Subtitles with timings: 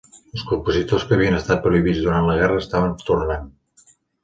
[0.35, 3.49] Els compositors que havien estat prohibits durant la guerra estaven tornant.